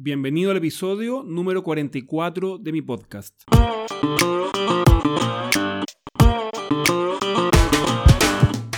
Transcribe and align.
Bienvenido 0.00 0.52
al 0.52 0.58
episodio 0.58 1.24
número 1.24 1.64
44 1.64 2.58
de 2.58 2.70
mi 2.70 2.82
podcast. 2.82 3.34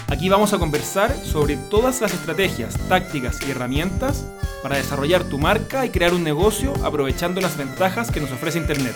Aquí 0.09 0.31
vamos 0.31 0.55
a 0.55 0.59
conversar 0.59 1.15
sobre 1.15 1.59
todas 1.59 2.01
las 2.01 2.15
estrategias, 2.15 2.79
tácticas 2.89 3.47
y 3.47 3.51
herramientas 3.51 4.27
para 4.63 4.79
desarrollar 4.79 5.25
tu 5.25 5.39
marca 5.39 5.85
y 5.85 5.91
crear 5.91 6.15
un 6.15 6.25
negocio 6.25 6.73
aprovechando 6.83 7.43
las 7.43 7.59
ventajas 7.59 8.11
que 8.11 8.21
nos 8.21 8.33
ofrece 8.33 8.59
Internet. 8.59 8.95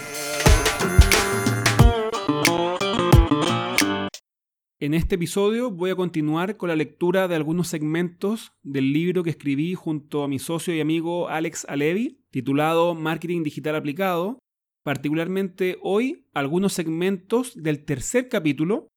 En 4.84 4.92
este 4.92 5.14
episodio 5.14 5.70
voy 5.70 5.88
a 5.88 5.96
continuar 5.96 6.58
con 6.58 6.68
la 6.68 6.76
lectura 6.76 7.26
de 7.26 7.34
algunos 7.34 7.68
segmentos 7.68 8.52
del 8.62 8.92
libro 8.92 9.22
que 9.22 9.30
escribí 9.30 9.72
junto 9.72 10.22
a 10.22 10.28
mi 10.28 10.38
socio 10.38 10.74
y 10.74 10.80
amigo 10.82 11.30
Alex 11.30 11.64
Alevi, 11.70 12.22
titulado 12.30 12.94
Marketing 12.94 13.44
Digital 13.44 13.76
Aplicado, 13.76 14.38
particularmente 14.82 15.78
hoy 15.80 16.26
algunos 16.34 16.74
segmentos 16.74 17.54
del 17.54 17.86
tercer 17.86 18.28
capítulo 18.28 18.88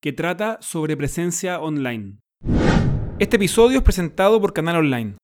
que 0.00 0.14
trata 0.14 0.56
sobre 0.62 0.96
presencia 0.96 1.60
online. 1.60 2.20
Este 3.18 3.36
episodio 3.36 3.76
es 3.76 3.84
presentado 3.84 4.40
por 4.40 4.54
Canal 4.54 4.76
Online. 4.76 5.18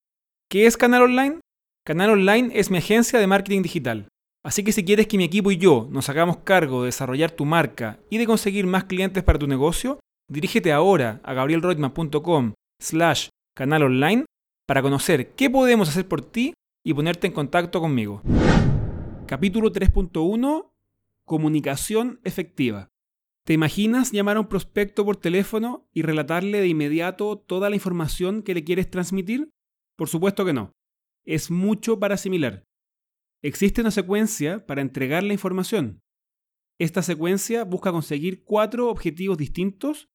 ¿Qué 0.51 0.67
es 0.67 0.77
Canal 0.77 1.01
Online? 1.01 1.39
Canal 1.83 2.11
Online 2.11 2.51
es 2.53 2.69
mi 2.69 2.77
agencia 2.77 3.17
de 3.17 3.25
marketing 3.25 3.63
digital. 3.63 4.07
Así 4.45 4.63
que 4.63 4.71
si 4.71 4.85
quieres 4.85 5.07
que 5.07 5.17
mi 5.17 5.23
equipo 5.23 5.49
y 5.49 5.57
yo 5.57 5.87
nos 5.89 6.07
hagamos 6.07 6.37
cargo 6.37 6.83
de 6.83 6.89
desarrollar 6.89 7.31
tu 7.31 7.45
marca 7.45 7.97
y 8.11 8.19
de 8.19 8.27
conseguir 8.27 8.67
más 8.67 8.83
clientes 8.83 9.23
para 9.23 9.39
tu 9.39 9.47
negocio, 9.47 9.99
dirígete 10.29 10.71
ahora 10.71 11.19
a 11.23 11.33
gabrielroitman.com 11.33 12.53
slash 12.79 13.29
canal 13.55 13.81
online 13.81 14.25
para 14.67 14.83
conocer 14.83 15.31
qué 15.31 15.49
podemos 15.49 15.89
hacer 15.89 16.07
por 16.07 16.21
ti 16.21 16.53
y 16.85 16.93
ponerte 16.93 17.25
en 17.25 17.33
contacto 17.33 17.81
conmigo. 17.81 18.21
Capítulo 19.25 19.71
3.1 19.71 20.69
Comunicación 21.25 22.19
efectiva. 22.23 22.89
¿Te 23.47 23.53
imaginas 23.53 24.11
llamar 24.11 24.37
a 24.37 24.41
un 24.41 24.47
prospecto 24.47 25.03
por 25.03 25.17
teléfono 25.17 25.87
y 25.91 26.03
relatarle 26.03 26.61
de 26.61 26.67
inmediato 26.67 27.35
toda 27.35 27.71
la 27.71 27.77
información 27.77 28.43
que 28.43 28.53
le 28.53 28.63
quieres 28.63 28.91
transmitir? 28.91 29.49
Por 29.97 30.07
supuesto 30.07 30.45
que 30.45 30.53
no. 30.53 30.71
Es 31.25 31.49
mucho 31.49 31.97
para 31.97 32.13
asimilar. 32.13 32.63
Existe 33.45 33.81
una 33.81 33.91
secuencia 33.91 34.65
para 34.65 34.81
entregar 34.81 35.21
la 35.21 35.33
información. 35.33 36.01
Esta 36.79 37.03
secuencia 37.03 37.63
busca 37.63 37.91
conseguir 37.91 38.43
cuatro 38.43 38.89
objetivos 38.89 39.37
distintos 39.37 40.09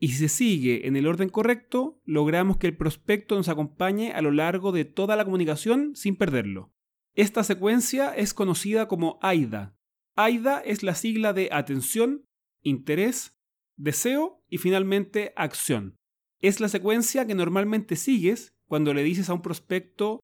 y 0.00 0.08
si 0.08 0.16
se 0.16 0.28
sigue 0.28 0.88
en 0.88 0.96
el 0.96 1.06
orden 1.06 1.28
correcto, 1.28 2.00
logramos 2.04 2.56
que 2.56 2.66
el 2.66 2.76
prospecto 2.76 3.36
nos 3.36 3.48
acompañe 3.48 4.10
a 4.14 4.20
lo 4.20 4.32
largo 4.32 4.72
de 4.72 4.84
toda 4.84 5.14
la 5.14 5.24
comunicación 5.24 5.94
sin 5.94 6.16
perderlo. 6.16 6.74
Esta 7.14 7.44
secuencia 7.44 8.12
es 8.12 8.34
conocida 8.34 8.88
como 8.88 9.20
AIDA. 9.22 9.78
AIDA 10.16 10.58
es 10.58 10.82
la 10.82 10.96
sigla 10.96 11.32
de 11.32 11.50
atención, 11.52 12.24
interés, 12.62 13.38
deseo 13.76 14.42
y 14.48 14.58
finalmente 14.58 15.32
acción. 15.36 15.94
Es 16.40 16.58
la 16.58 16.68
secuencia 16.68 17.28
que 17.28 17.36
normalmente 17.36 17.94
sigues 17.94 18.56
cuando 18.66 18.92
le 18.92 19.04
dices 19.04 19.30
a 19.30 19.34
un 19.34 19.42
prospecto, 19.42 20.18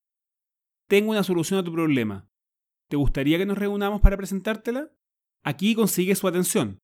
tengo 0.88 1.12
una 1.12 1.22
solución 1.22 1.60
a 1.60 1.64
tu 1.64 1.72
problema. 1.72 2.28
¿Te 2.92 2.96
gustaría 2.96 3.38
que 3.38 3.46
nos 3.46 3.56
reunamos 3.56 4.02
para 4.02 4.18
presentártela? 4.18 4.92
Aquí 5.42 5.74
consigues 5.74 6.18
su 6.18 6.28
atención. 6.28 6.78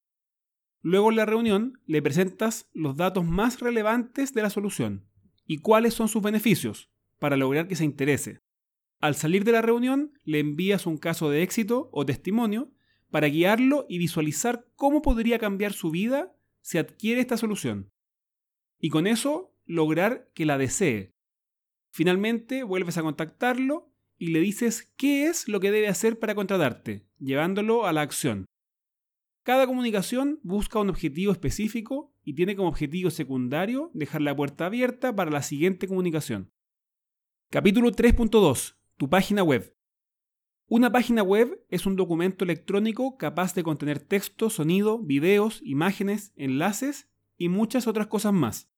Luego 0.81 1.11
en 1.11 1.17
la 1.17 1.27
reunión 1.27 1.83
le 1.85 2.01
presentas 2.01 2.67
los 2.73 2.97
datos 2.97 3.27
más 3.27 3.61
relevantes 3.61 4.33
de 4.33 4.41
la 4.41 4.49
solución 4.49 5.07
y 5.45 5.59
cuáles 5.59 5.93
son 5.93 6.09
sus 6.09 6.23
beneficios 6.23 6.89
para 7.19 7.37
lograr 7.37 7.69
que 7.69 7.77
se 7.77 7.85
interese. 7.85 8.39
Al 9.01 9.17
salir 9.17 9.45
de 9.45 9.53
la 9.53 9.61
reunión 9.61 10.15
le 10.25 10.39
envías 10.39 10.87
un 10.87 10.97
caso 10.97 11.29
de 11.29 11.43
éxito 11.43 11.91
o 11.93 12.07
testimonio 12.07 12.73
para 13.11 13.27
guiarlo 13.27 13.85
y 13.87 13.99
visualizar 13.99 14.67
cómo 14.77 15.03
podría 15.03 15.39
cambiar 15.39 15.75
su 15.75 15.91
vida 15.91 16.35
si 16.63 16.79
adquiere 16.79 17.21
esta 17.21 17.37
solución. 17.37 17.91
Y 18.81 18.89
con 18.89 19.07
eso 19.07 19.55
lograr 19.67 20.31
que 20.33 20.47
la 20.47 20.57
desee. 20.57 21.13
Finalmente 21.91 22.63
vuelves 22.63 22.97
a 22.97 23.03
contactarlo 23.03 23.88
y 24.19 24.29
le 24.29 24.41
dices 24.41 24.93
qué 24.97 25.27
es 25.27 25.49
lo 25.49 25.61
que 25.61 25.71
debe 25.71 25.89
hacer 25.89 26.19
para 26.19 26.35
contratarte, 26.35 27.07
llevándolo 27.19 27.87
a 27.87 27.93
la 27.93 28.03
acción. 28.03 28.45
Cada 29.45 29.67
comunicación 29.67 30.41
busca 30.43 30.79
un 30.79 30.91
objetivo 30.91 31.33
específico 31.33 32.13
y 32.23 32.35
tiene 32.35 32.55
como 32.55 32.69
objetivo 32.69 33.11
secundario 33.11 33.91
dejar 33.95 34.21
la 34.21 34.37
puerta 34.37 34.67
abierta 34.67 35.17
para 35.17 35.31
la 35.31 35.43
siguiente 35.43 35.89
comunicación. 35.89 36.51
Capítulo 37.49 37.91
3.2. 37.93 38.77
Tu 38.99 39.09
página 39.09 39.43
web. 39.43 39.75
Una 40.67 40.93
página 40.93 41.23
web 41.23 41.65
es 41.71 41.87
un 41.87 41.97
documento 41.97 42.45
electrónico 42.45 43.17
capaz 43.17 43.55
de 43.55 43.63
contener 43.63 44.01
texto, 44.01 44.51
sonido, 44.51 44.99
videos, 44.99 45.63
imágenes, 45.65 46.35
enlaces 46.37 47.09
y 47.39 47.49
muchas 47.49 47.87
otras 47.87 48.09
cosas 48.09 48.35
más. 48.35 48.71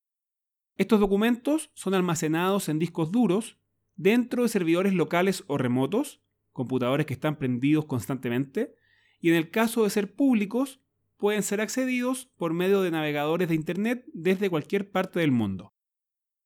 Estos 0.77 1.01
documentos 1.01 1.73
son 1.75 1.95
almacenados 1.95 2.69
en 2.69 2.79
discos 2.79 3.11
duros 3.11 3.60
dentro 4.01 4.45
de 4.45 4.49
servidores 4.49 4.95
locales 4.95 5.45
o 5.47 5.59
remotos, 5.59 6.23
computadores 6.53 7.05
que 7.05 7.13
están 7.13 7.37
prendidos 7.37 7.85
constantemente, 7.85 8.75
y 9.21 9.29
en 9.29 9.35
el 9.35 9.51
caso 9.51 9.85
de 9.85 9.91
ser 9.91 10.15
públicos, 10.15 10.81
pueden 11.19 11.43
ser 11.43 11.61
accedidos 11.61 12.31
por 12.39 12.55
medio 12.55 12.81
de 12.81 12.91
navegadores 12.91 13.51
de 13.51 13.55
Internet 13.55 14.07
desde 14.15 14.49
cualquier 14.49 14.91
parte 14.91 15.21
del 15.21 15.33
mundo. 15.33 15.75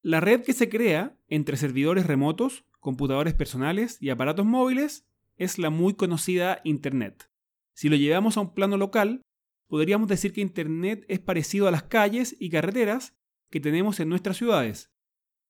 La 0.03 0.19
red 0.19 0.43
que 0.43 0.53
se 0.53 0.69
crea 0.69 1.17
entre 1.29 1.57
servidores 1.57 2.09
remotos, 2.09 2.65
computadores 2.81 3.35
personales 3.35 3.99
y 4.01 4.11
aparatos 4.11 4.45
móviles 4.45 5.07
es 5.37 5.57
la 5.61 5.71
muy 5.71 5.95
conocida 5.95 6.61
Internet. 6.65 7.31
Si 7.73 7.89
lo 7.89 7.95
llevamos 7.95 8.37
a 8.37 8.41
un 8.41 8.53
plano 8.53 8.77
local, 8.77 9.23
podríamos 9.69 10.09
decir 10.09 10.33
que 10.33 10.41
Internet 10.41 11.05
es 11.07 11.21
parecido 11.21 11.69
a 11.69 11.71
las 11.71 11.85
calles 11.85 12.35
y 12.41 12.51
carreteras 12.51 13.17
que 13.49 13.61
tenemos 13.61 14.01
en 14.01 14.09
nuestras 14.09 14.39
ciudades, 14.39 14.94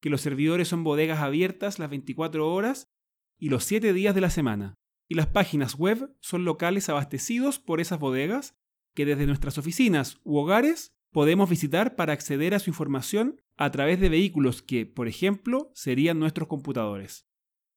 que 0.05 0.11
los 0.11 0.21
servidores 0.21 0.69
son 0.69 0.85
bodegas 0.85 1.21
abiertas 1.21 1.79
las 1.79 1.89
24 1.89 2.53
horas 2.53 2.93
y 3.39 3.49
los 3.49 3.65
7 3.65 3.95
días 3.95 4.15
de 4.15 4.21
la 4.21 4.29
semana, 4.29 4.75
y 5.09 5.15
las 5.15 5.29
páginas 5.29 5.77
web 5.77 6.15
son 6.21 6.45
locales 6.45 6.91
abastecidos 6.91 7.59
por 7.59 7.81
esas 7.81 8.01
bodegas 8.01 8.55
que 8.95 9.07
desde 9.07 9.25
nuestras 9.25 9.57
oficinas 9.57 10.21
u 10.23 10.37
hogares 10.37 10.95
podemos 11.11 11.49
visitar 11.49 11.97
para 11.97 12.13
acceder 12.13 12.55
a 12.55 12.59
su 12.59 12.69
información 12.69 13.41
a 13.57 13.71
través 13.71 13.99
de 13.99 14.11
vehículos 14.11 14.61
que, 14.61 14.85
por 14.85 15.09
ejemplo, 15.09 15.71
serían 15.75 16.19
nuestros 16.19 16.49
computadores. 16.49 17.27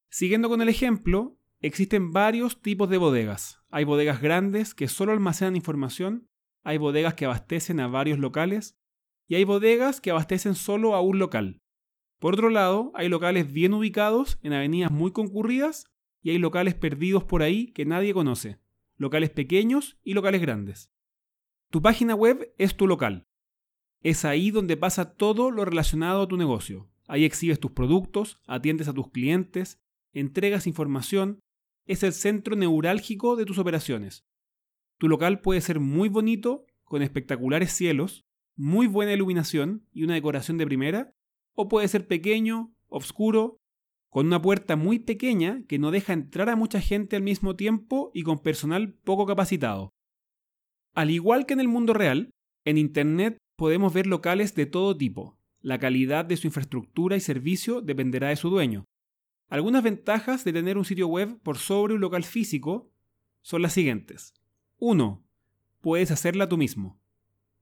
Siguiendo 0.10 0.50
con 0.50 0.62
el 0.62 0.68
ejemplo, 0.68 1.40
existen 1.62 2.12
varios 2.12 2.62
tipos 2.62 2.90
de 2.90 2.98
bodegas. 2.98 3.62
Hay 3.70 3.86
bodegas 3.86 4.22
grandes 4.22 4.76
que 4.76 4.90
solo 4.90 5.14
almacenan 5.14 5.56
información, 5.56 6.28
hay 6.66 6.78
bodegas 6.78 7.14
que 7.14 7.24
abastecen 7.24 7.80
a 7.80 7.88
varios 7.88 8.20
locales 8.20 8.78
y 9.30 9.36
hay 9.36 9.46
bodegas 9.46 10.02
que 10.02 10.12
abastecen 10.12 10.56
solo 10.56 10.94
a 10.94 11.00
un 11.00 11.20
local. 11.20 11.62
Por 12.20 12.34
otro 12.34 12.50
lado, 12.50 12.92
hay 12.96 13.10
locales 13.10 13.52
bien 13.52 13.74
ubicados 13.74 14.40
en 14.42 14.54
avenidas 14.54 14.92
muy 14.92 15.12
concurridas 15.12 15.86
y 16.22 16.32
hay 16.32 16.40
locales 16.40 16.74
perdidos 16.74 17.24
por 17.24 17.44
ahí 17.44 17.72
que 17.74 17.86
nadie 17.86 18.14
conoce, 18.14 18.60
locales 18.96 19.30
pequeños 19.30 19.98
y 20.04 20.14
locales 20.14 20.42
grandes. 20.42 20.92
Tu 21.70 21.82
página 21.82 22.16
web 22.16 22.54
es 22.58 22.76
tu 22.76 22.88
local. 22.88 23.28
Es 24.02 24.26
ahí 24.26 24.52
donde 24.52 24.78
pasa 24.78 25.16
todo 25.16 25.52
lo 25.52 25.66
relacionado 25.66 26.24
a 26.24 26.28
tu 26.28 26.38
negocio. 26.38 26.90
Ahí 27.08 27.24
exhibes 27.24 27.60
tus 27.60 27.72
productos, 27.72 28.42
atiendes 28.48 28.88
a 28.88 28.94
tus 28.94 29.12
clientes, 29.12 29.80
entregas 30.12 30.68
información, 30.68 31.40
es 31.86 32.04
el 32.04 32.14
centro 32.14 32.56
neurálgico 32.56 33.36
de 33.36 33.46
tus 33.46 33.58
operaciones. 33.60 34.26
Tu 34.98 35.08
local 35.08 35.42
puede 35.42 35.62
ser 35.62 35.80
muy 35.80 36.10
bonito, 36.10 36.66
con 36.84 37.02
espectaculares 37.02 37.72
cielos, 37.72 38.26
muy 38.56 38.88
buena 38.88 39.14
iluminación 39.14 39.88
y 39.94 40.04
una 40.04 40.16
decoración 40.16 40.58
de 40.58 40.66
primera, 40.66 41.14
o 41.58 41.68
puede 41.68 41.88
ser 41.88 42.08
pequeño, 42.08 42.72
oscuro, 42.88 43.58
con 44.10 44.28
una 44.28 44.42
puerta 44.42 44.76
muy 44.76 45.00
pequeña 45.00 45.64
que 45.68 45.80
no 45.80 45.90
deja 45.90 46.14
entrar 46.14 46.50
a 46.50 46.56
mucha 46.56 46.80
gente 46.80 47.16
al 47.16 47.24
mismo 47.24 47.56
tiempo 47.56 48.12
y 48.14 48.22
con 48.22 48.40
personal 48.40 48.94
poco 48.94 49.26
capacitado. 49.26 49.90
Al 50.94 51.10
igual 51.10 51.48
que 51.48 51.54
en 51.54 51.60
el 51.60 51.68
mundo 51.68 51.94
real, 51.94 52.30
en 52.64 52.78
Internet 52.78 53.38
podemos 53.56 53.92
ver 53.92 54.06
locales 54.06 54.54
de 54.54 54.68
todo 54.68 54.96
tipo. 54.96 55.36
La 55.60 55.80
calidad 55.80 56.26
de 56.26 56.38
su 56.38 56.46
infraestructura 56.46 57.16
y 57.16 57.22
servicio 57.22 57.82
dependerá 57.82 58.30
de 58.30 58.36
su 58.36 58.52
dueño. 58.52 58.86
Algunas 59.50 59.82
ventajas 59.82 60.44
de 60.44 60.54
tener 60.54 60.78
un 60.78 60.86
sitio 60.86 61.08
web 61.08 61.40
por 61.42 61.58
sobre 61.58 61.96
un 61.96 62.02
local 62.02 62.24
físico 62.24 62.92
son 63.42 63.64
las 63.64 63.74
siguientes. 63.74 64.36
1. 64.78 65.24
Puedes 65.82 66.12
hacerla 66.12 66.48
tú 66.48 66.58
mismo. 66.58 67.00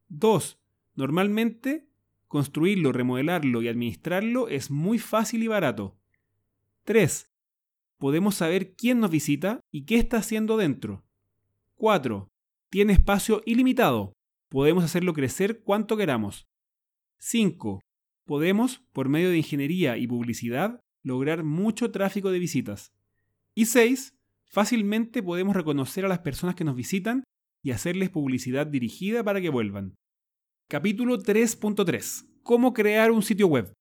2. 0.09 0.59
Normalmente 0.95 1.87
Construirlo, 2.35 2.91
remodelarlo 2.91 3.61
y 3.61 3.69
administrarlo 3.69 4.49
es 4.49 4.69
muy 4.69 4.99
fácil 4.99 5.41
y 5.43 5.47
barato. 5.47 5.97
3. 6.83 7.31
Podemos 7.97 8.35
saber 8.35 8.75
quién 8.75 8.99
nos 8.99 9.09
visita 9.09 9.61
y 9.71 9.85
qué 9.85 9.95
está 9.95 10.17
haciendo 10.17 10.57
dentro. 10.57 11.05
4. 11.75 12.27
Tiene 12.69 12.91
espacio 12.91 13.41
ilimitado. 13.45 14.11
Podemos 14.49 14.83
hacerlo 14.83 15.13
crecer 15.13 15.63
cuanto 15.63 15.95
queramos. 15.95 16.45
5. 17.19 17.79
Podemos, 18.25 18.79
por 18.91 19.07
medio 19.07 19.29
de 19.29 19.37
ingeniería 19.37 19.95
y 19.95 20.05
publicidad, 20.05 20.81
lograr 21.03 21.45
mucho 21.45 21.91
tráfico 21.91 22.31
de 22.31 22.39
visitas. 22.39 22.91
Y 23.53 23.67
6. 23.67 24.13
Fácilmente 24.43 25.23
podemos 25.23 25.55
reconocer 25.55 26.03
a 26.03 26.09
las 26.09 26.19
personas 26.19 26.55
que 26.55 26.65
nos 26.65 26.75
visitan 26.75 27.23
y 27.63 27.71
hacerles 27.71 28.09
publicidad 28.09 28.67
dirigida 28.67 29.23
para 29.23 29.39
que 29.39 29.47
vuelvan. 29.47 29.95
Capítulo 30.67 31.19
3.3. 31.19 32.25
¿Cómo 32.41 32.73
crear 32.73 33.11
un 33.11 33.21
sitio 33.21 33.45
web? 33.45 33.71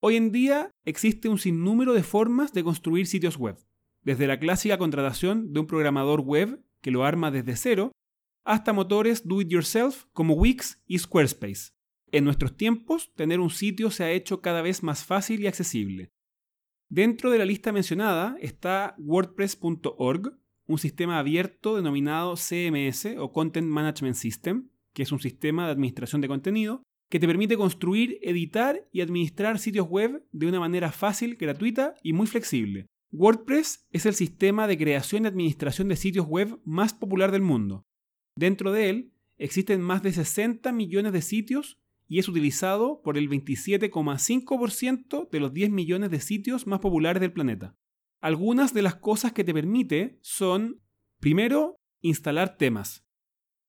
Hoy 0.00 0.14
en 0.14 0.30
día 0.30 0.70
existe 0.84 1.28
un 1.28 1.36
sinnúmero 1.36 1.94
de 1.94 2.04
formas 2.04 2.52
de 2.52 2.62
construir 2.62 3.08
sitios 3.08 3.36
web, 3.36 3.58
desde 4.02 4.28
la 4.28 4.38
clásica 4.38 4.78
contratación 4.78 5.52
de 5.52 5.58
un 5.58 5.66
programador 5.66 6.20
web 6.20 6.64
que 6.80 6.92
lo 6.92 7.04
arma 7.04 7.32
desde 7.32 7.56
cero, 7.56 7.90
hasta 8.44 8.72
motores 8.72 9.26
do 9.26 9.40
it 9.40 9.48
yourself 9.48 10.04
como 10.12 10.34
Wix 10.34 10.80
y 10.86 10.96
Squarespace. 10.96 11.72
En 12.12 12.22
nuestros 12.22 12.56
tiempos, 12.56 13.12
tener 13.16 13.40
un 13.40 13.50
sitio 13.50 13.90
se 13.90 14.04
ha 14.04 14.12
hecho 14.12 14.40
cada 14.40 14.62
vez 14.62 14.84
más 14.84 15.04
fácil 15.04 15.40
y 15.40 15.48
accesible. 15.48 16.12
Dentro 16.88 17.32
de 17.32 17.38
la 17.38 17.44
lista 17.44 17.72
mencionada 17.72 18.36
está 18.40 18.94
WordPress.org, 18.96 20.38
un 20.68 20.78
sistema 20.78 21.18
abierto 21.18 21.74
denominado 21.74 22.36
CMS 22.36 23.16
o 23.18 23.32
Content 23.32 23.66
Management 23.66 24.14
System, 24.14 24.68
que 24.92 25.02
es 25.02 25.12
un 25.12 25.20
sistema 25.20 25.66
de 25.66 25.72
administración 25.72 26.20
de 26.20 26.28
contenido 26.28 26.82
que 27.10 27.18
te 27.18 27.26
permite 27.26 27.56
construir, 27.56 28.18
editar 28.22 28.88
y 28.92 29.00
administrar 29.00 29.58
sitios 29.58 29.88
web 29.88 30.24
de 30.30 30.46
una 30.46 30.60
manera 30.60 30.92
fácil, 30.92 31.34
gratuita 31.34 31.94
y 32.04 32.12
muy 32.12 32.28
flexible. 32.28 32.86
WordPress 33.12 33.84
es 33.90 34.06
el 34.06 34.14
sistema 34.14 34.68
de 34.68 34.78
creación 34.78 35.24
y 35.24 35.26
administración 35.26 35.88
de 35.88 35.96
sitios 35.96 36.26
web 36.26 36.60
más 36.64 36.94
popular 36.94 37.32
del 37.32 37.42
mundo. 37.42 37.84
Dentro 38.36 38.70
de 38.70 38.88
él 38.88 39.12
existen 39.38 39.80
más 39.80 40.04
de 40.04 40.12
60 40.12 40.70
millones 40.70 41.12
de 41.12 41.20
sitios 41.20 41.78
y 42.06 42.20
es 42.20 42.28
utilizado 42.28 43.02
por 43.02 43.18
el 43.18 43.28
27,5% 43.28 45.28
de 45.28 45.40
los 45.40 45.52
10 45.52 45.70
millones 45.70 46.10
de 46.10 46.20
sitios 46.20 46.68
más 46.68 46.78
populares 46.78 47.20
del 47.20 47.32
planeta. 47.32 47.74
Algunas 48.20 48.72
de 48.72 48.82
las 48.82 48.96
cosas 48.96 49.32
que 49.32 49.44
te 49.44 49.54
permite 49.54 50.18
son, 50.20 50.80
primero, 51.18 51.76
instalar 52.02 52.56
temas. 52.56 53.04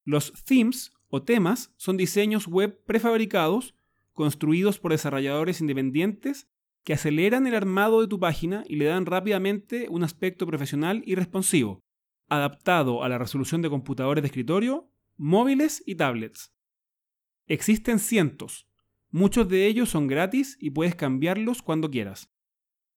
Los 0.04 0.34
themes 0.44 0.94
o 1.12 1.22
temas 1.22 1.72
son 1.78 1.98
diseños 1.98 2.48
web 2.48 2.82
prefabricados 2.86 3.76
construidos 4.14 4.80
por 4.80 4.92
desarrolladores 4.92 5.62
independientes 5.62 6.48
que 6.84 6.94
aceleran 6.94 7.46
el 7.46 7.54
armado 7.54 8.02
de 8.02 8.08
tu 8.08 8.20
página 8.20 8.64
y 8.68 8.78
le 8.78 8.86
dan 8.86 9.06
rápidamente 9.06 9.88
un 9.90 10.04
aspecto 10.04 10.48
profesional 10.48 11.04
y 11.06 11.16
responsivo, 11.16 11.84
adaptado 12.28 13.04
a 13.04 13.10
la 13.10 13.18
resolución 13.18 13.62
de 13.62 13.70
computadores 13.70 14.24
de 14.24 14.28
escritorio, 14.28 14.90
móviles 15.18 15.84
y 15.86 15.96
tablets. 15.96 16.54
Existen 17.46 18.00
cientos. 18.00 18.68
Muchos 19.10 19.50
de 19.50 19.68
ellos 19.68 19.90
son 19.90 20.08
gratis 20.08 20.58
y 20.60 20.72
puedes 20.72 20.96
cambiarlos 20.96 21.62
cuando 21.62 21.92
quieras. 21.92 22.32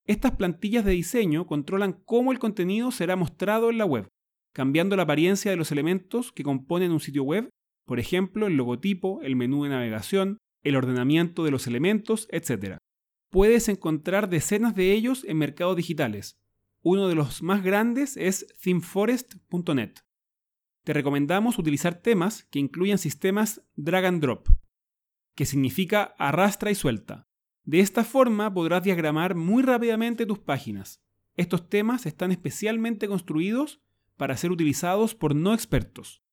Estas 0.05 0.31
plantillas 0.31 0.85
de 0.85 0.91
diseño 0.91 1.45
controlan 1.45 1.93
cómo 2.05 2.31
el 2.31 2.39
contenido 2.39 2.91
será 2.91 3.15
mostrado 3.15 3.69
en 3.69 3.77
la 3.77 3.85
web, 3.85 4.07
cambiando 4.53 4.95
la 4.95 5.03
apariencia 5.03 5.51
de 5.51 5.57
los 5.57 5.71
elementos 5.71 6.31
que 6.31 6.43
componen 6.43 6.91
un 6.91 7.01
sitio 7.01 7.23
web, 7.23 7.49
por 7.85 7.99
ejemplo, 7.99 8.47
el 8.47 8.57
logotipo, 8.57 9.21
el 9.21 9.35
menú 9.35 9.63
de 9.63 9.69
navegación, 9.69 10.37
el 10.63 10.75
ordenamiento 10.75 11.43
de 11.43 11.51
los 11.51 11.67
elementos, 11.67 12.27
etc. 12.31 12.77
Puedes 13.29 13.69
encontrar 13.69 14.29
decenas 14.29 14.75
de 14.75 14.91
ellos 14.91 15.23
en 15.27 15.37
mercados 15.37 15.75
digitales. 15.75 16.37
Uno 16.81 17.07
de 17.07 17.15
los 17.15 17.41
más 17.41 17.63
grandes 17.63 18.17
es 18.17 18.47
themeforest.net 18.61 20.05
te 20.85 20.93
recomendamos 20.93 21.57
utilizar 21.57 21.95
temas 21.95 22.43
que 22.51 22.59
incluyan 22.59 22.99
sistemas 22.99 23.63
drag 23.75 24.05
and 24.05 24.21
drop, 24.21 24.47
que 25.33 25.47
significa 25.47 26.13
arrastra 26.19 26.69
y 26.69 26.75
suelta. 26.75 27.27
De 27.63 27.79
esta 27.79 28.03
forma 28.03 28.53
podrás 28.53 28.83
diagramar 28.83 29.33
muy 29.33 29.63
rápidamente 29.63 30.27
tus 30.27 30.37
páginas. 30.37 31.01
Estos 31.37 31.69
temas 31.69 32.05
están 32.05 32.31
especialmente 32.31 33.07
construidos 33.07 33.81
para 34.15 34.37
ser 34.37 34.51
utilizados 34.51 35.15
por 35.15 35.35
no 35.35 35.55
expertos. 35.55 36.23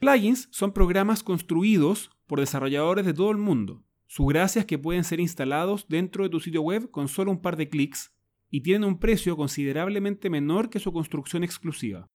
Plugins 0.00 0.48
son 0.50 0.72
programas 0.72 1.22
construidos 1.22 2.10
por 2.26 2.40
desarrolladores 2.40 3.04
de 3.04 3.12
todo 3.12 3.30
el 3.30 3.36
mundo. 3.36 3.84
Su 4.06 4.24
gracia 4.24 4.60
es 4.60 4.66
que 4.66 4.78
pueden 4.78 5.04
ser 5.04 5.20
instalados 5.20 5.88
dentro 5.88 6.24
de 6.24 6.30
tu 6.30 6.40
sitio 6.40 6.62
web 6.62 6.90
con 6.90 7.06
solo 7.06 7.30
un 7.30 7.42
par 7.42 7.58
de 7.58 7.68
clics 7.68 8.10
y 8.48 8.62
tienen 8.62 8.84
un 8.84 8.98
precio 8.98 9.36
considerablemente 9.36 10.30
menor 10.30 10.70
que 10.70 10.78
su 10.78 10.90
construcción 10.90 11.44
exclusiva. 11.44 12.06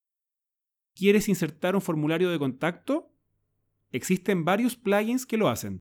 ¿Quieres 0.96 1.30
insertar 1.30 1.76
un 1.76 1.82
formulario 1.82 2.32
de 2.32 2.40
contacto? 2.40 3.14
Existen 3.92 4.46
varios 4.46 4.76
plugins 4.76 5.28
que 5.28 5.38
lo 5.38 5.48
hacen. 5.48 5.80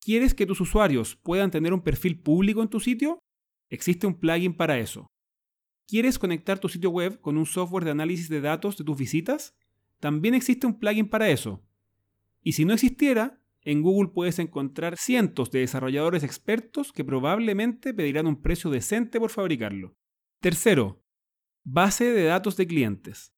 ¿Quieres 0.00 0.32
que 0.32 0.46
tus 0.46 0.58
usuarios 0.62 1.16
puedan 1.16 1.50
tener 1.50 1.74
un 1.74 1.82
perfil 1.82 2.18
público 2.18 2.62
en 2.62 2.68
tu 2.68 2.80
sitio? 2.80 3.18
Existe 3.68 4.06
un 4.06 4.18
plugin 4.18 4.54
para 4.54 4.78
eso. 4.78 5.06
¿Quieres 5.86 6.18
conectar 6.18 6.58
tu 6.58 6.70
sitio 6.70 6.88
web 6.88 7.20
con 7.20 7.36
un 7.36 7.44
software 7.44 7.84
de 7.84 7.90
análisis 7.90 8.30
de 8.30 8.40
datos 8.40 8.78
de 8.78 8.84
tus 8.84 8.96
visitas? 8.96 9.54
También 10.02 10.34
existe 10.34 10.66
un 10.66 10.80
plugin 10.80 11.08
para 11.08 11.30
eso. 11.30 11.64
Y 12.42 12.54
si 12.54 12.64
no 12.64 12.74
existiera, 12.74 13.40
en 13.60 13.82
Google 13.82 14.10
puedes 14.12 14.40
encontrar 14.40 14.96
cientos 14.96 15.52
de 15.52 15.60
desarrolladores 15.60 16.24
expertos 16.24 16.92
que 16.92 17.04
probablemente 17.04 17.94
pedirán 17.94 18.26
un 18.26 18.42
precio 18.42 18.68
decente 18.68 19.20
por 19.20 19.30
fabricarlo. 19.30 19.94
Tercero, 20.40 21.04
base 21.62 22.10
de 22.10 22.24
datos 22.24 22.56
de 22.56 22.66
clientes. 22.66 23.32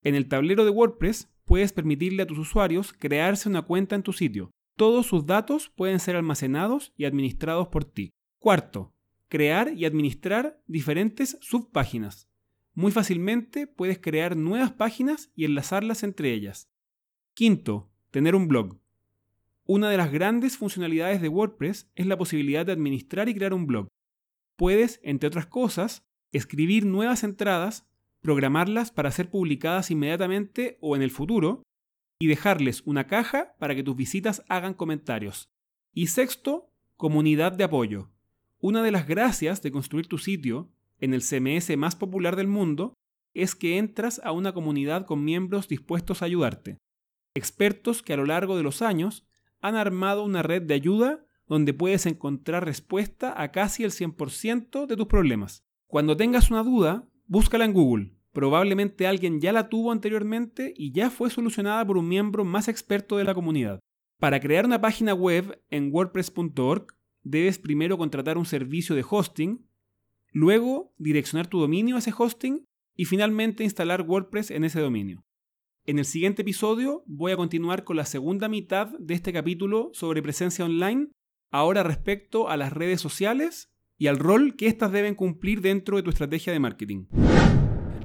En 0.00 0.14
el 0.14 0.28
tablero 0.28 0.64
de 0.64 0.70
WordPress 0.70 1.30
puedes 1.44 1.74
permitirle 1.74 2.22
a 2.22 2.26
tus 2.26 2.38
usuarios 2.38 2.94
crearse 2.94 3.50
una 3.50 3.60
cuenta 3.60 3.94
en 3.94 4.02
tu 4.02 4.14
sitio. 4.14 4.50
Todos 4.78 5.04
sus 5.04 5.26
datos 5.26 5.68
pueden 5.76 6.00
ser 6.00 6.16
almacenados 6.16 6.94
y 6.96 7.04
administrados 7.04 7.68
por 7.68 7.84
ti. 7.84 8.14
Cuarto, 8.38 8.94
crear 9.28 9.74
y 9.76 9.84
administrar 9.84 10.58
diferentes 10.66 11.36
subpáginas. 11.42 12.31
Muy 12.74 12.92
fácilmente 12.92 13.66
puedes 13.66 13.98
crear 13.98 14.36
nuevas 14.36 14.72
páginas 14.72 15.30
y 15.34 15.44
enlazarlas 15.44 16.02
entre 16.02 16.32
ellas. 16.32 16.68
Quinto, 17.34 17.90
tener 18.10 18.34
un 18.34 18.48
blog. 18.48 18.78
Una 19.64 19.90
de 19.90 19.96
las 19.96 20.10
grandes 20.10 20.56
funcionalidades 20.56 21.20
de 21.22 21.28
WordPress 21.28 21.90
es 21.94 22.06
la 22.06 22.18
posibilidad 22.18 22.66
de 22.66 22.72
administrar 22.72 23.28
y 23.28 23.34
crear 23.34 23.54
un 23.54 23.66
blog. 23.66 23.88
Puedes, 24.56 25.00
entre 25.02 25.28
otras 25.28 25.46
cosas, 25.46 26.04
escribir 26.32 26.84
nuevas 26.86 27.24
entradas 27.24 27.86
programarlas 28.22 28.92
para 28.92 29.10
ser 29.10 29.28
publicadas 29.28 29.90
inmediatamente 29.90 30.78
o 30.80 30.96
en 30.96 31.02
el 31.02 31.10
futuro, 31.10 31.62
y 32.18 32.28
dejarles 32.28 32.82
una 32.86 33.08
caja 33.08 33.56
para 33.58 33.74
que 33.74 33.82
tus 33.82 33.96
visitas 33.96 34.44
hagan 34.48 34.74
comentarios. 34.74 35.50
Y 35.92 36.06
sexto, 36.06 36.70
comunidad 36.96 37.50
de 37.50 37.64
apoyo. 37.64 38.10
Una 38.60 38.82
de 38.84 38.92
las 38.92 39.08
gracias 39.08 39.60
de 39.60 39.72
construir 39.72 40.06
tu 40.06 40.18
sitio 40.18 40.70
en 41.02 41.12
el 41.12 41.20
CMS 41.22 41.76
más 41.76 41.96
popular 41.96 42.36
del 42.36 42.46
mundo 42.46 42.94
es 43.34 43.54
que 43.54 43.76
entras 43.76 44.20
a 44.24 44.32
una 44.32 44.54
comunidad 44.54 45.04
con 45.04 45.24
miembros 45.24 45.68
dispuestos 45.68 46.22
a 46.22 46.24
ayudarte. 46.24 46.78
Expertos 47.34 48.02
que 48.02 48.14
a 48.14 48.16
lo 48.16 48.24
largo 48.24 48.56
de 48.56 48.62
los 48.62 48.80
años 48.80 49.26
han 49.60 49.74
armado 49.74 50.24
una 50.24 50.42
red 50.42 50.62
de 50.62 50.74
ayuda 50.74 51.26
donde 51.46 51.74
puedes 51.74 52.06
encontrar 52.06 52.64
respuesta 52.64 53.34
a 53.40 53.52
casi 53.52 53.84
el 53.84 53.90
100% 53.90 54.86
de 54.86 54.96
tus 54.96 55.06
problemas. 55.06 55.64
Cuando 55.86 56.16
tengas 56.16 56.50
una 56.50 56.62
duda, 56.62 57.08
Búscala 57.26 57.64
en 57.64 57.72
Google. 57.72 58.12
Probablemente 58.32 59.06
alguien 59.06 59.40
ya 59.40 59.52
la 59.52 59.70
tuvo 59.70 59.90
anteriormente 59.90 60.74
y 60.76 60.92
ya 60.92 61.08
fue 61.08 61.30
solucionada 61.30 61.86
por 61.86 61.96
un 61.96 62.06
miembro 62.06 62.44
más 62.44 62.68
experto 62.68 63.16
de 63.16 63.24
la 63.24 63.34
comunidad. 63.34 63.80
Para 64.18 64.38
crear 64.38 64.66
una 64.66 64.80
página 64.80 65.14
web 65.14 65.62
en 65.70 65.90
wordpress.org, 65.90 66.88
debes 67.22 67.58
primero 67.58 67.96
contratar 67.96 68.36
un 68.36 68.44
servicio 68.44 68.94
de 68.94 69.04
hosting, 69.08 69.66
luego 70.32 70.92
direccionar 70.98 71.46
tu 71.46 71.60
dominio 71.60 71.96
a 71.96 71.98
ese 72.00 72.12
hosting 72.16 72.64
y 72.96 73.04
finalmente 73.04 73.64
instalar 73.64 74.02
WordPress 74.02 74.50
en 74.50 74.64
ese 74.64 74.80
dominio. 74.80 75.24
En 75.86 75.98
el 75.98 76.04
siguiente 76.04 76.42
episodio 76.42 77.02
voy 77.06 77.32
a 77.32 77.36
continuar 77.36 77.84
con 77.84 77.96
la 77.96 78.04
segunda 78.04 78.48
mitad 78.48 78.88
de 78.98 79.14
este 79.14 79.32
capítulo 79.32 79.90
sobre 79.92 80.22
presencia 80.22 80.64
online, 80.64 81.08
ahora 81.50 81.82
respecto 81.82 82.48
a 82.48 82.56
las 82.56 82.72
redes 82.72 83.00
sociales 83.00 83.68
y 83.98 84.06
al 84.06 84.18
rol 84.18 84.56
que 84.56 84.68
éstas 84.68 84.92
deben 84.92 85.14
cumplir 85.14 85.60
dentro 85.60 85.96
de 85.96 86.02
tu 86.02 86.10
estrategia 86.10 86.52
de 86.52 86.60
marketing. 86.60 87.06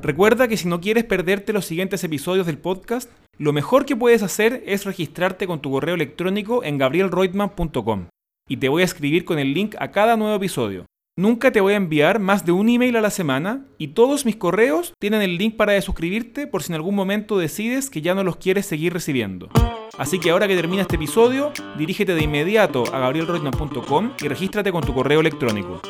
Recuerda 0.02 0.48
que 0.48 0.58
si 0.58 0.68
no 0.68 0.80
quieres 0.80 1.04
perderte 1.06 1.54
los 1.54 1.66
siguientes 1.66 2.04
episodios 2.04 2.46
del 2.46 2.58
podcast, 2.58 3.12
lo 3.38 3.54
mejor 3.54 3.86
que 3.86 3.96
puedes 3.96 4.24
hacer 4.24 4.64
es 4.66 4.86
registrarte 4.86 5.48
con 5.48 5.62
tu 5.62 5.72
correo 5.72 5.96
electrónico 5.96 6.64
en 6.64 6.78
gabrielreutmann.com 6.78 8.08
y 8.48 8.58
te 8.58 8.70
voy 8.70 8.82
a 8.82 8.86
escribir 8.86 9.26
con 9.26 9.38
el 9.40 9.54
link 9.54 9.76
a 9.80 9.92
cada 9.92 10.18
nuevo 10.18 10.36
episodio. 10.36 10.86
Nunca 11.20 11.52
te 11.52 11.62
voy 11.62 11.74
a 11.74 11.78
enviar 11.78 12.20
más 12.20 12.46
de 12.46 12.52
un 12.52 12.70
email 12.70 12.96
a 12.96 13.02
la 13.02 13.10
semana 13.10 13.66
y 13.80 13.88
todos 13.88 14.24
mis 14.24 14.36
correos 14.36 14.94
tienen 15.00 15.24
el 15.24 15.40
link 15.40 15.56
para 15.56 15.82
suscribirte 15.82 16.46
por 16.46 16.62
si 16.62 16.72
en 16.72 16.76
algún 16.76 16.94
momento 16.94 17.40
decides 17.40 17.90
que 17.90 18.04
ya 18.04 18.14
no 18.14 18.24
los 18.24 18.38
quieres 18.38 18.68
seguir 18.68 18.94
recibiendo. 18.94 19.50
Así 19.98 20.20
que 20.20 20.30
ahora 20.30 20.48
que 20.48 20.56
termina 20.56 20.84
este 20.84 20.96
episodio, 20.96 21.54
dirígete 21.76 22.14
de 22.14 22.22
inmediato 22.22 22.84
a 22.94 23.00
gabrielroitman.com 23.00 24.12
y 24.22 24.28
regístrate 24.28 24.72
con 24.72 24.84
tu 24.84 24.94
correo 24.94 25.20
electrónico. 25.20 25.82